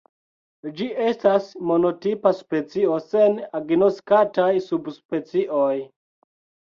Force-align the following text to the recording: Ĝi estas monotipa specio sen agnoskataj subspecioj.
Ĝi 0.77 0.85
estas 1.09 1.49
monotipa 1.71 2.33
specio 2.39 2.97
sen 3.11 3.37
agnoskataj 3.63 4.51
subspecioj. 4.71 5.73